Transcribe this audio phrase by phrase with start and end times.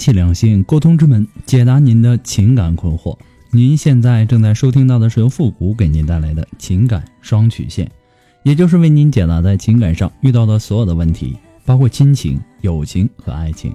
[0.00, 3.14] 气两性沟通之门，解答您的情感困惑。
[3.50, 7.90] 您现在正在收听到的是由复古给您带来的情感双曲线，
[8.42, 11.36] 也就是为您解答在情感上遇到的所有的问题，
[11.66, 13.74] 包括亲情、友情和爱情。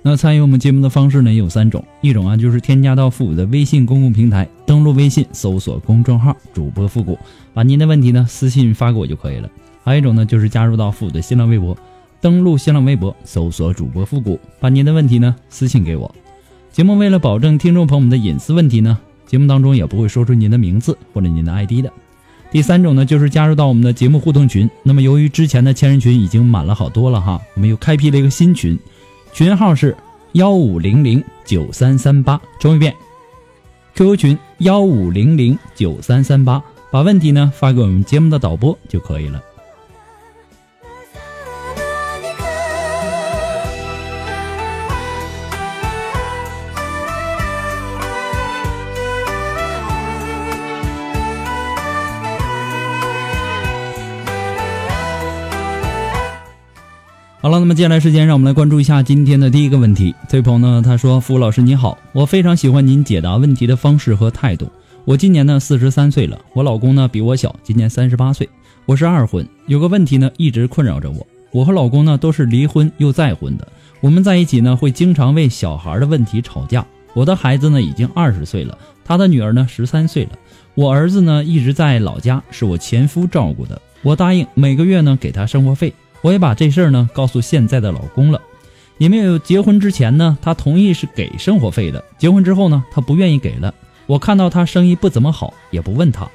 [0.00, 7.18] 那参与我们节目的方式呢有三种，一种啊就是添加到复古的微信公共平台，登录微信搜索公众号主播复古，
[7.52, 9.50] 把您的问题呢私信发给我就可以了。
[9.82, 11.76] 还有一种呢就是加入到复古的新浪微博。
[12.24, 16.14] 登录新浪微博，搜索主播复古，把您的问题呢私信给我。
[16.72, 21.92] 节目为了保证听众朋友们的隐私问题呢，节目当中也不会说出您的名字或者您的 ID 的。
[22.50, 24.66] 第三种呢，就是加入到我们的节目互动群。
[24.82, 28.78] 那么由于之前的千人群已经满了好多了哈，我们又开辟了一个新群，
[29.34, 29.94] 群号是
[30.32, 32.40] 幺五零零九三三八。
[32.58, 32.94] 重一遍
[33.96, 39.42] ，QQ 群幺五零零九三三八，把问题呢发给我们节目的导播就可以了。
[57.44, 60.14] 好了，那么接下来时间，让我们来关注一下今天的第一个问题。
[60.30, 64.72] 这位朋友呢，他说：“付老师你好，我非常喜欢您解答问题的方式和态度。
[65.04, 68.48] 我今年呢四十三岁了，我老公呢比我小，今年三十八岁。
[68.86, 71.26] 我是二婚，有个问题呢一直困扰着我。
[71.52, 73.68] 我和老公呢都是离婚又再婚的，
[74.00, 76.82] 我们在一起呢会经常为小孩的问题吵架。
[77.12, 80.30] 我的孩子呢已经二十岁了，他的女儿呢十三岁了。
[80.74, 83.78] 我儿子呢一直在老家，是我前夫照顾的。
[84.00, 85.92] 我答应每个月呢给他生活费。”
[86.24, 88.40] 我也把这事儿呢告诉现在的老公了，
[88.96, 92.02] 也没有结婚之前呢，他同意是给生活费的。
[92.16, 93.74] 结婚之后呢，他不愿意给了。
[94.06, 96.26] 我看到他生意不怎么好，也不问他。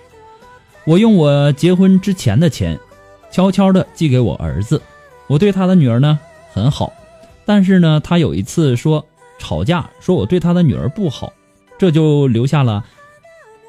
[0.86, 2.80] 我用我结婚之前的钱，
[3.32, 4.80] 悄悄的寄给我儿子。
[5.26, 6.20] 我对他的女儿呢
[6.54, 6.94] 很好，
[7.44, 9.04] 但是呢，他有一次说
[9.40, 11.34] 吵架，说我对他的女儿不好，
[11.80, 12.86] 这就留下了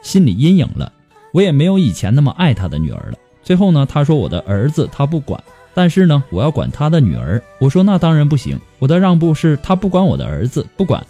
[0.03, 0.92] 心理阴影了。
[1.32, 3.16] 我也没有以前那么爱他的女儿了。
[3.42, 5.42] 最后呢，他说我的儿子他不管。
[5.75, 7.42] 但是呢，我要管他的女儿。
[7.58, 8.58] 我说那当然不行。
[8.78, 11.04] 我的让步是他不管我的儿子，不管，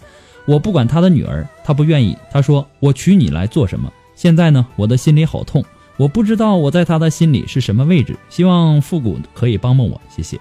[0.45, 2.17] 我不管他的女儿，他不愿意。
[2.31, 3.91] 他说我娶你来做什么？
[4.15, 5.63] 现在呢，我的心里好痛，
[5.97, 8.15] 我不知道我在他的心里是什么位置。
[8.29, 10.39] 希望复古可以帮帮我，谢谢。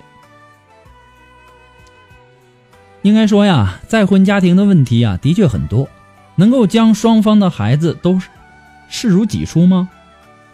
[3.03, 5.89] 应该说呀，再婚家庭的问题啊，的确很多。
[6.37, 8.19] 能够将双方的孩子都
[8.89, 9.89] 视如己出吗？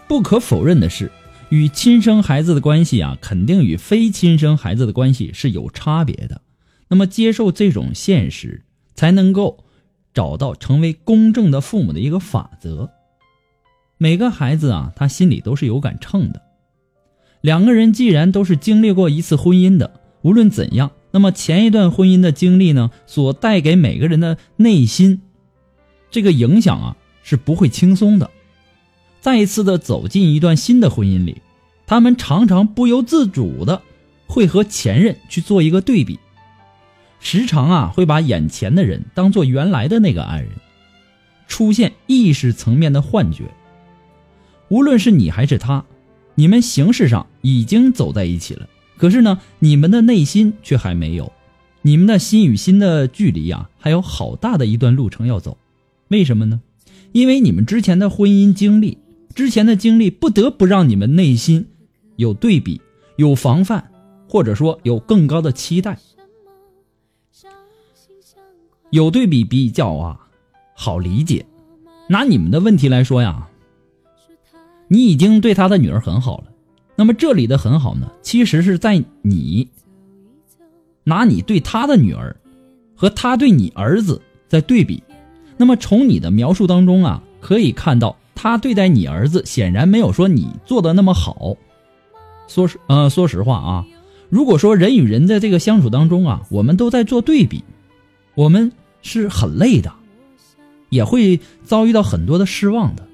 [0.06, 1.10] 不可否认的是。
[1.48, 6.40] 与亲生孩子的关系啊，肯定与非亲生孩子的关系是有差别的。
[6.88, 8.64] 那么，接受这种现实，
[8.94, 9.64] 才能够
[10.12, 12.90] 找到成为公正的父母的一个法则。
[13.96, 16.42] 每个孩子啊，他心里都是有杆秤的。
[17.40, 25.22] 两个人既然都是经历过一次婚姻的，无论怎样，那么前一段婚姻的经历呢，所带给每个人的内心
[26.10, 28.30] 这个影响啊，是不会轻松的。
[29.26, 31.42] 再一次的走进一段新的婚姻里，
[31.84, 33.82] 他们常常不由自主的
[34.28, 36.16] 会和前任去做一个对比，
[37.18, 40.50] 时常啊会把眼前的人当做原来的那个爱人，
[41.48, 43.46] 出现意识层面的幻觉。
[44.68, 45.84] 无论是你还是他，
[46.36, 51.32] 你们形式上已经走在一起了，可是呢，你们的内心却还没有，
[51.82, 55.58] 你们的心与心的距离啊，还有好大的一段路程要走。
[56.06, 56.60] 为什么呢？
[57.10, 58.98] 因为你们之前的婚姻经历。
[59.36, 61.68] 之前的经历不得不让你们内心
[62.16, 62.80] 有对比、
[63.16, 63.84] 有防范，
[64.26, 65.98] 或者说有更高的期待。
[68.88, 70.18] 有对比比较啊，
[70.74, 71.44] 好理解。
[72.08, 73.46] 拿你们的问题来说呀，
[74.88, 76.44] 你已经对他的女儿很好了。
[76.96, 79.68] 那么这里的很好呢，其实是在你
[81.04, 82.34] 拿你对他的女儿
[82.94, 85.02] 和他对你儿子在对比。
[85.58, 88.16] 那么从你的描述当中啊，可以看到。
[88.36, 91.56] 他对待你儿子显然没有说你做的那么好。
[92.46, 93.86] 说实呃，说实话啊，
[94.28, 97.64] 如果说人与人在这个相处当中啊，我们都在做对比，
[98.36, 98.70] 我们
[99.02, 99.92] 是很累的，
[100.90, 103.04] 也会遭遇到很多的失望的。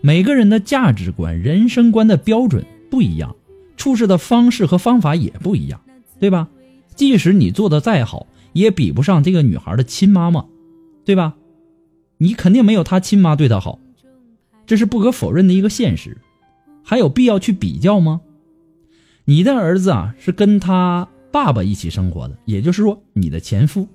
[0.00, 3.36] 每个人的价值观、人生观的标准不一样，
[3.76, 5.80] 处事的方式和方法也不一样，
[6.18, 6.48] 对吧？
[6.96, 10.46] 即使你做的再好，也比不上这个女孩的亲妈妈，
[11.04, 11.34] 对吧？
[12.18, 13.78] 你肯定没有她亲妈对她好，
[14.66, 16.16] 这是不可否认的一个现实。
[16.82, 18.20] 还有必要去比较吗？
[19.24, 23.88] 你的儿子啊，是跟他爸爸一起生活的，也就是说，你的前夫，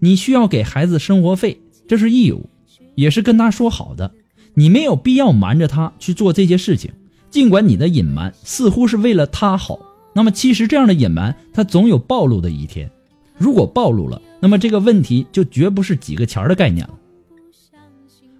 [0.00, 2.50] 你需要给孩子生活费，这是义务，
[2.96, 4.12] 也是跟他说好的。
[4.54, 6.92] 你没有必要瞒着他去做这些事情，
[7.30, 9.78] 尽管你的隐瞒似乎是为了他好，
[10.12, 12.90] 那么其实这样的隐瞒，他总有暴露的一天。
[13.36, 16.94] 如果暴露了，那么这个问题就绝不是几个钱的概念了，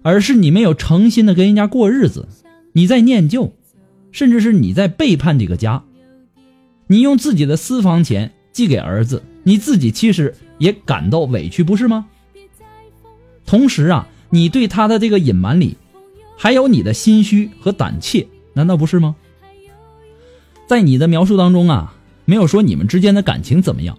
[0.05, 2.27] 而是你没有诚心的跟人家过日子，
[2.73, 3.53] 你在念旧，
[4.11, 5.83] 甚至是你在背叛这个家。
[6.85, 12.05] 你用自己的私房钱寄给儿子，你自己其实也感到委屈，不是吗？
[13.47, 15.75] 同时啊，你对他的这个隐瞒里，
[16.37, 19.15] 还有你的心虚和胆怯，难道不是吗？
[20.67, 23.97] 在你的描述当中啊，没有说你们之间的感情怎么样。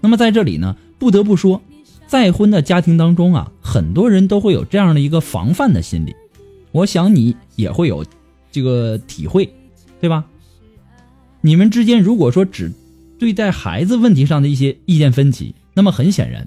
[0.00, 1.60] 那么在这里呢，不得不说，
[2.06, 6.14] 再婚的家庭当中啊，很多人都会有这样的一个防范的心理，
[6.72, 8.04] 我想你也会有
[8.52, 9.52] 这个体会，
[10.00, 10.24] 对吧？
[11.40, 12.72] 你们之间如果说只
[13.18, 16.46] 对待孩子问题上的一些意见分歧，那么很显然，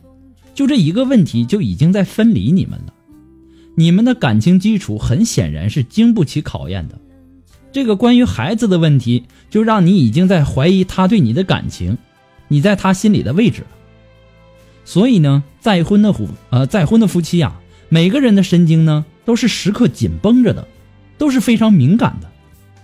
[0.53, 2.93] 就这一个问题就已经在分离你们了。
[3.75, 6.99] 你们的感情基础很显然是经不起考验的。
[7.71, 11.97] 这个关于孩子的问题，就让你已经在怀疑他对你的感情，
[12.47, 13.67] 你在他心里的位置了。
[14.89, 20.67] 所以呢，再婚的夫呃再婚的夫妻啊，每个人的神经呢都是时刻紧绷着的，
[21.19, 22.31] 都是非常敏感的。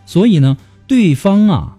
[0.06, 0.56] 所以呢，
[0.86, 1.78] 对方啊。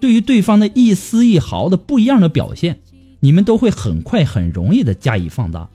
[0.00, 2.80] 对于对方的一丝一毫的不一样的表现，
[3.20, 5.70] 你们都会很快很容易的加以放大，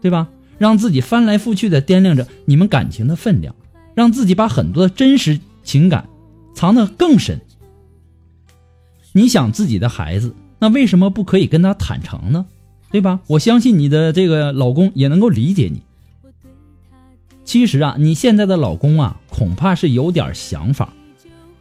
[0.00, 0.30] 对吧？
[0.56, 3.54] 让自己翻来覆去的掂量着你们感情的分量，
[3.94, 6.08] 让自己把很多的真实情感
[6.54, 7.42] 藏得更深。
[9.12, 12.46] 你想自己的孩子，那为什么不可以跟他坦诚呢？
[12.92, 13.18] 对吧？
[13.26, 15.82] 我相信你的这个老公也能够理解你。
[17.44, 20.92] 其实啊，你现在的老公啊，恐怕是有点想法。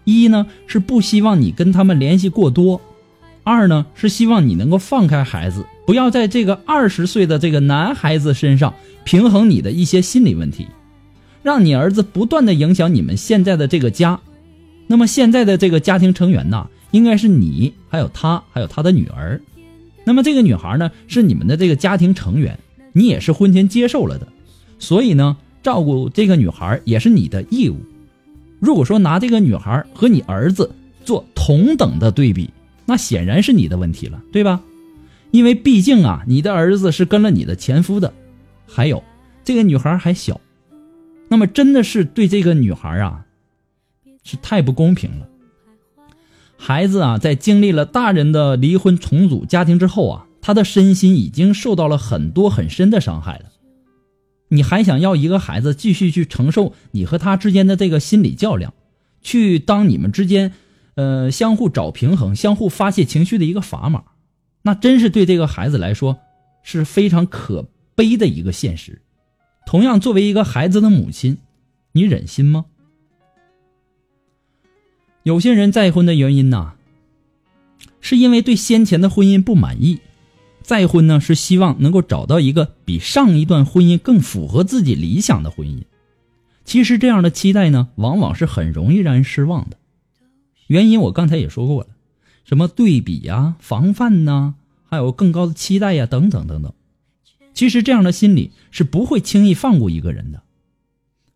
[0.04, 2.80] 一呢是不希望你跟他们联系过多，
[3.44, 8.72] 二呢是希望你能够放开孩子，不要在这个二十岁的这个男孩子身上
[9.04, 10.68] 平衡你的一些心理问题，
[11.42, 14.20] 让你儿子不断的影响你们现在的这个家。
[14.86, 19.42] 那么现在的这个家庭成员呢，应该是你，还有他，还有他的女儿。
[20.04, 22.58] 那么这个女孩呢，是你们的这个家庭成员，
[22.94, 24.28] 你也是婚前接受了的，
[24.80, 27.78] 所以呢，照顾这个女孩也是你的义务。
[28.60, 30.72] 如果说拿这个女孩和你儿子
[31.04, 32.50] 做同等的对比，
[32.86, 34.62] 那显然是你的问题了，对吧？
[35.32, 38.14] 因为毕竟啊，你的儿子是跟了你的前夫的，
[38.68, 39.02] 还有
[39.44, 40.42] 这个女孩还小，
[41.30, 43.26] 那么真的是对这个女孩啊，
[44.24, 45.28] 是太不公平了。
[46.64, 53.46] 孩子啊，在经历了大人的离婚重组家庭之后啊，他的身心已经受到了很多很深的伤害了。
[54.50, 58.76] 你还想要一个孩子继续去承受你和他之间的这个心理较量，
[59.24, 60.54] 去当你们之间，
[60.94, 64.04] 呃，相互找平衡、相互发泄情绪的一个砝码，
[64.62, 66.20] 那真是对这个孩子来说
[66.62, 69.02] 是非常可悲的一个现实。
[69.66, 71.40] 同样，作为一个孩子的母亲，
[71.94, 72.66] 你忍心吗？
[75.24, 76.74] 有些人再婚的原因呢，
[78.00, 80.00] 是因为对先前的婚姻不满意。
[80.64, 85.84] 再婚呢，是希望能够找到一个比上一段婚姻更符合自己理想的婚姻。
[86.66, 89.78] 其实这样的期待呢，往往是很容易让人失望的。
[90.68, 91.90] 原因我刚才也说过了，
[92.46, 94.56] 什么对比呀、防范呐，
[94.86, 96.74] 还有更高的期待呀，等等等等。
[97.54, 100.42] 其实这样的心理是不会轻易放过一个人的。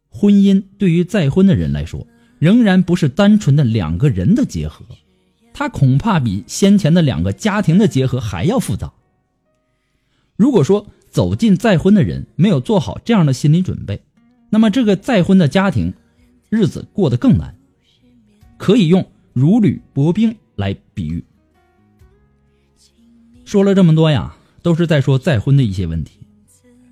[0.10, 2.08] 婚姻对于再婚的人来说，
[2.46, 4.86] 仍然不是单纯的两个人的结合，
[5.52, 8.94] 它恐怕比先前的两个家庭的结合还要复杂。
[10.36, 14.00] 如果说走进再婚的人没有做好这样的心理准备，
[14.52, 15.92] 那么这个再婚的家庭
[16.52, 17.56] 日子过得更难，
[18.60, 21.24] 可以用如履薄冰来比喻。
[23.44, 26.20] 说了这么多呀，都是在说再婚的一些问题。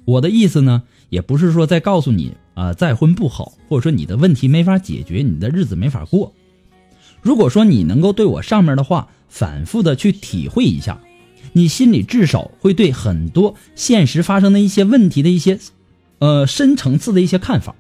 [0.06, 0.82] 我的意思呢，
[1.12, 6.34] 也不是说在告诉你啊再婚不好，或者说你的问题没法解决，你的日子没法过。
[7.22, 11.00] 如果说你能够对我上面的话反复的去体会一下。
[11.56, 15.60] 你心里至少会对很多现实发生的一些问题的一些，
[16.18, 17.76] 呃，深层次的一些看法，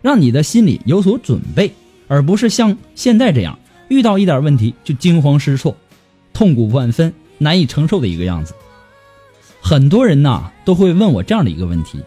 [0.00, 1.72] 让你的心里有所准备，
[2.08, 5.76] 而不是像现在这样遇到一点问题就惊慌失措、
[6.32, 8.52] 痛苦万分、难以承受的一个样子。
[9.60, 12.00] 很多人呐都会问我这样的一个问题，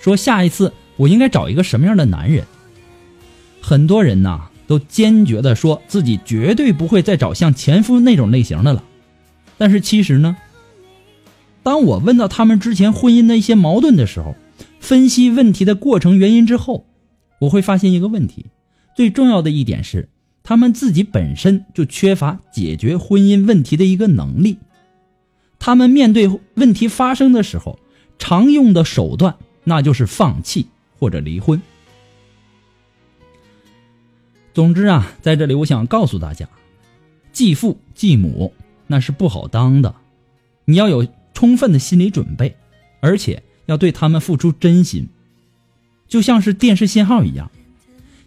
[0.00, 2.44] 说下一次我应该找一个什么样的男人？
[3.60, 8.84] 很多人呐都坚决的说自己绝对不会再找像前夫那种类型的了。
[9.58, 10.36] 但是其实呢，
[11.62, 14.36] 当我问到他们之前婚姻的一些矛盾的时候，
[14.80, 16.86] 分析问题的过程原因之后，
[17.40, 18.46] 我会发现一个问题，
[18.94, 20.08] 最重要的一点是，
[20.42, 24.58] 他们自己本身就缺乏解决婚姻问题的一个能力。
[25.58, 27.78] 他们面对问题发生的时候，
[28.18, 30.66] 常用的手段那就是放弃
[30.98, 31.60] 或者离婚。
[34.54, 36.48] 总之啊，在这里我想告诉大家，
[37.32, 38.54] 继父继母
[38.86, 39.94] 那是不好当的，
[40.64, 42.56] 你要有充分的心理准备，
[43.00, 45.08] 而且要对他们付出真心。
[46.08, 47.50] 就像是电视信号一样，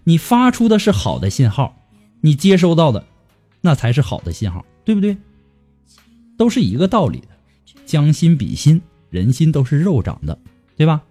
[0.03, 1.81] 你发出的是好的信号，
[2.21, 3.05] 你接收到的
[3.61, 5.17] 那才是好的信号，对不对？
[6.37, 7.27] 都是一个道理的，
[7.85, 10.37] 将心比心，人心都是肉长的，
[10.77, 11.01] 对吧？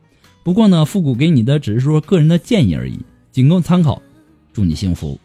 [0.42, 2.98] 不过呢，复古给你的只是说个人的建议而已，
[3.30, 4.00] 仅供参考。
[4.52, 5.18] 祝你幸福。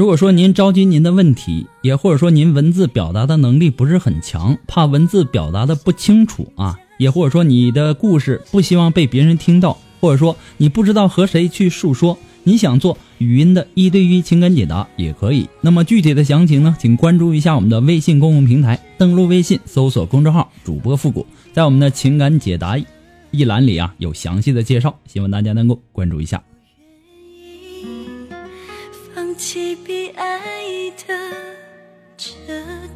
[0.00, 15.46] 如果说您着急您的问题，也或者说您文字表达的能力不是很强，怕文字表达的不清楚啊，也或者说你的故事不希望被别人听到，或者说你不知道和谁去诉说，你想做语音的一对一情感解答也可以。
[15.60, 22.78] 那么具体的详情呢，请关注一下我们的微信公共平台，登录微信搜索公众号主播复古，在我们的情感解答
[23.32, 26.42] 一栏里啊有详细的介绍，希望大家能够关注一下。
[30.96, 31.14] 的
[32.16, 32.32] 彻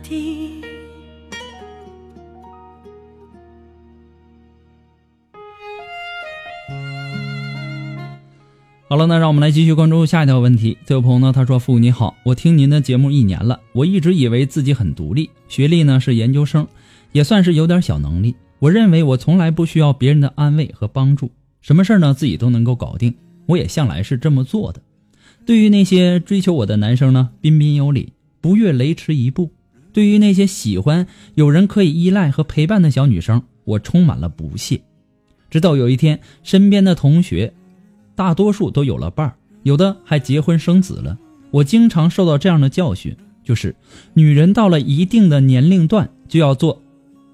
[0.02, 0.62] 底。
[8.86, 10.78] 好了，那让我们来继续关注下一条问题。
[10.86, 16.68] 这位朋友呢，他说：“父你好，我听您的节目一年了，我一直以为自己很独立，学历呢是研究生，
[17.10, 18.36] 也算是有点小能力。
[18.60, 23.12] 我认为我从来不需要别人的安慰和帮助，什么事儿呢自己都能够搞定。
[23.46, 24.80] 我也向来是这么做的。”
[25.46, 29.50] 对于那些追求我的男生呢，彬彬有礼，不越雷池一步；
[29.92, 34.80] 对于那些喜欢有人可以依赖和陪伴的小女生，我充满了不屑。
[35.50, 37.52] 直到有一天，身边的同学，
[38.14, 39.34] 大多数都有了伴儿，
[39.64, 41.18] 有的还结婚生子了。
[41.50, 43.76] 我经常受到这样的教训，就是
[44.14, 46.82] 女人到了一定的年龄段，就要做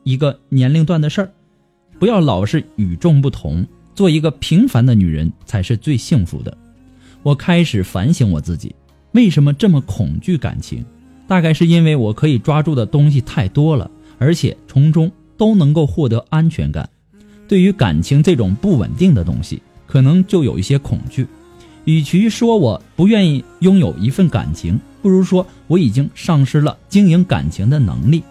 [0.03, 1.33] 一个年龄段的事儿，
[1.99, 3.65] 不要老是与众不同，
[3.95, 6.59] 做一个平凡的女人才是最幸福的。
[7.23, 8.75] 我开始反省我自己，
[9.13, 10.85] 为什么这么恐惧感情？
[11.27, 16.89] 大概是因为我可以抓住的东西太多了，而且从中都能够获得安全感。
[17.47, 21.27] 对于感情这种不稳定的东西，可能就有一些恐惧。
[21.85, 28.23] 与其说我不愿意拥有一份感情，不如说我已经丧失了经营感情的能力。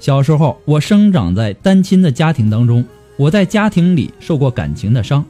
[0.00, 2.84] 小时候，我生长在单亲的家庭当中，
[3.16, 5.24] 我在家庭里受过感情的伤。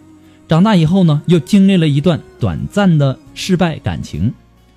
[0.48, 4.32] 长大以后呢，又经历了一段短暂的失败感情，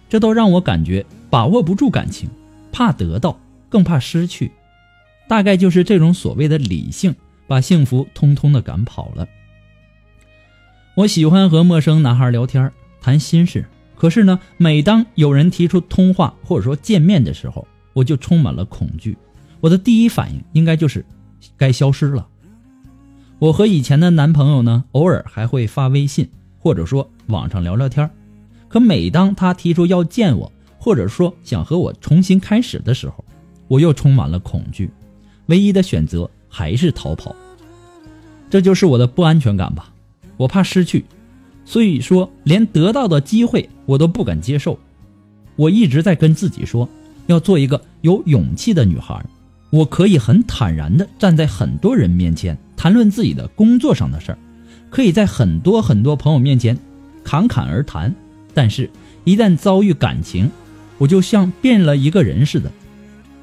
[0.10, 2.30] 这都让我感觉把握不住感情，
[2.74, 4.52] 怕得到，更怕失去。
[5.30, 7.16] 大概就是这种所谓的理性，
[7.48, 9.26] 把幸福通通的赶跑了。
[10.96, 13.66] 我喜欢和陌生男孩聊天，谈心事。
[13.96, 19.18] 可是呢，每当有人提出通话或者说见面的时候，我就充满了恐惧。
[19.62, 21.06] 我的第一反应应该就是
[21.56, 22.28] 该消失了。
[23.42, 26.30] 我和以前的男朋友呢，偶尔还会发微信，
[26.60, 28.08] 或者说网上聊聊天
[28.68, 33.26] 可每当他提出要见我，或者说想和我重新开始的时候，
[33.68, 34.92] 我又充满了恐惧。
[35.48, 37.36] 唯一的选择还是逃跑。
[38.48, 39.92] 这就是我的不安全感吧。
[40.38, 41.04] 我怕失去，
[41.66, 44.78] 所以说连得到的机会我都不敢接受。
[45.56, 46.88] 我一直在跟自己说，
[47.26, 49.20] 要做一个有勇气的女孩。
[49.72, 52.56] 我可以很坦然地站在很多人面前。
[52.82, 54.38] 谈论自己的工作上的事儿，
[54.90, 56.76] 可以在很多很多朋友面前
[57.24, 58.12] 侃侃而谈，
[58.56, 58.90] 但是，
[59.24, 60.50] 一旦遭遇感情，
[60.98, 62.72] 我就像变了一个人似的，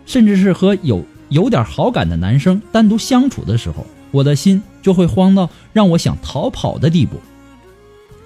[0.06, 7.20] 甚至是和有有点好感的男生单独相处的时候，我的心就会慌到让我想逃跑的地步。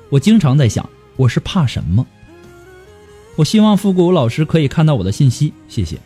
[0.09, 2.07] 我经常在想，我是怕什么？
[3.37, 5.99] 我希望复古老师可以看到我的信息，谢谢。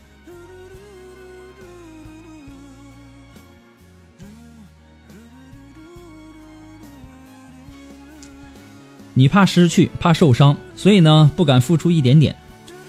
[9.18, 12.36] 你怕失去，怕受伤，所以呢不敢付出一点点。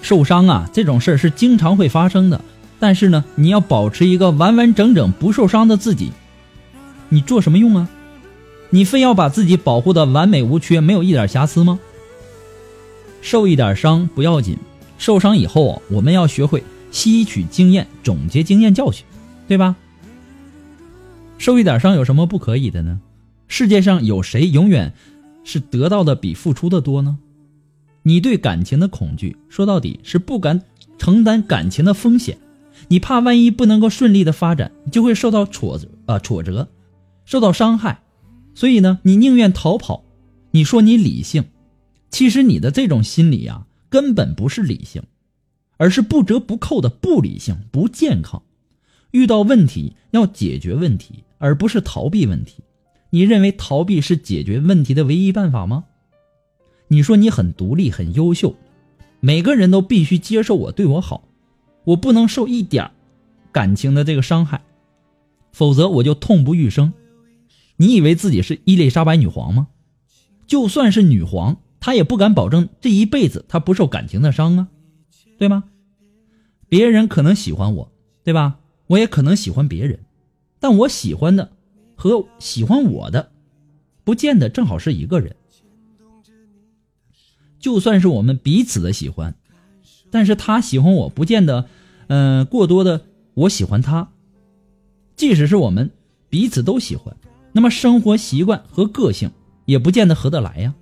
[0.01, 2.41] 受伤啊，这种事儿是经常会发生的。
[2.79, 6.11] 但是呢，你要保持一个完完整整不受伤的自己，
[7.07, 7.87] 你做什么用啊？
[8.71, 11.79] 你非要把自己保护的完美无缺，没有一点瑕疵吗？
[13.21, 14.57] 受一点伤不要紧，
[14.97, 19.05] 受伤以后啊，我们要学会吸取经验，总结经验教训，
[19.47, 19.77] 对吧？
[21.37, 22.99] 受一点伤有什么不可以的呢？
[23.47, 24.93] 世界上有谁永远
[25.47, 27.17] 是得到的比付出的多呢？
[28.03, 30.61] 你对感情的恐惧，说到底是不敢
[30.97, 32.37] 承担感情的风险。
[32.89, 36.67] 你怕万一不能够顺利的发展，就会受到挫折啊挫折，
[37.23, 38.01] 受到伤害，
[38.55, 40.03] 所以呢，你宁愿逃跑。
[40.51, 41.45] 你说你理性，
[42.11, 45.01] 其实你的这种心理啊，根本不是理性，
[45.77, 48.43] 而是不折不扣的不理性、不健康。
[49.11, 52.55] 遇到问题要解决问题，而不是逃避问题。
[53.09, 55.85] 你认为逃避是解决问题的唯一办法吗？
[56.89, 58.55] 你说你很独立、很优秀，
[59.19, 61.23] 每个人都必须接受我、对我好。
[61.85, 62.91] 我不能受一点
[63.51, 64.61] 感情的这个伤害，
[65.51, 66.91] 否则我就痛不欲生。
[67.77, 69.67] 你以为自己是伊丽莎白女皇吗？
[70.45, 74.67] 就算是女皇，她也不敢保证这一辈子她不受感情的伤啊，
[75.37, 75.63] 对吗？
[76.67, 77.91] 别人可能喜欢我，
[78.23, 78.59] 对吧？
[78.87, 79.99] 我也可能喜欢别人，
[80.59, 81.51] 但我喜欢的
[81.97, 83.31] 和喜欢我的，
[84.05, 85.35] 不见得正好是一个人。
[87.59, 89.35] 就算是我们彼此的喜欢，
[90.11, 91.67] 但是他喜欢我不见得。
[92.09, 93.01] 嗯，过多的
[93.33, 94.09] 我喜欢他，
[95.17, 95.91] 即使是我们
[96.29, 97.17] 彼此都喜欢，
[97.51, 99.31] 那么生活习惯和个性
[99.65, 100.73] 也不见得合得来呀。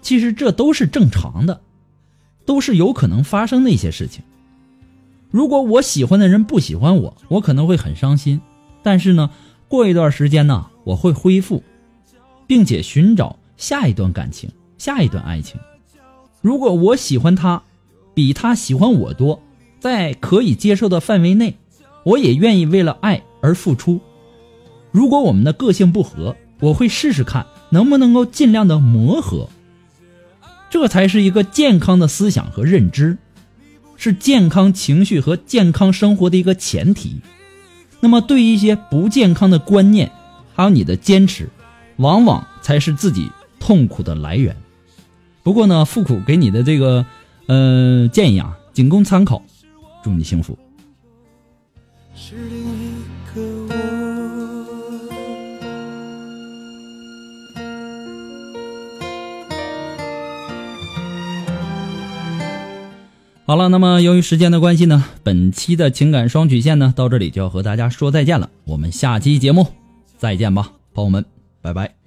[0.00, 1.62] 其实这都是正常的，
[2.44, 4.22] 都是有可能发生的一些事情。
[5.30, 8.40] 如果我喜欢的人不喜欢我，我可能会很伤心。
[8.84, 9.30] 但是呢，
[9.68, 11.62] 过一段时间呢，我会恢复，
[12.46, 14.48] 并且寻找下一段感情、
[14.78, 15.58] 下一段爱情。
[16.40, 17.62] 如果我喜欢他，
[18.14, 19.42] 比他喜欢我多。
[19.78, 21.56] 在可以接受的范围内，
[22.04, 24.00] 我也愿意为了爱而付出。
[24.90, 29.48] 如果我们的个性不合，我会试试看能不能够尽量的磨合。
[30.70, 33.18] 这才是一个健康的思想和认知，
[33.96, 37.20] 是健康情绪和健康生活的一个前提。
[38.00, 40.12] 那么，对于一些不健康的观念，
[40.54, 41.48] 还有你的坚持，
[41.96, 44.56] 往往才是自己痛苦的来源。
[45.42, 47.06] 不过呢，富苦给你的这个，
[47.46, 49.42] 呃，建议啊，仅供参考。
[50.04, 50.56] 祝你幸福。
[63.48, 68.50] 好了，那么由于时间的关系呢，本期的情感双曲线呢，到这里就要和大家说再见了。
[68.64, 69.68] 我们下期节目
[70.18, 71.24] 再见吧，朋友们，
[71.62, 72.05] 拜拜。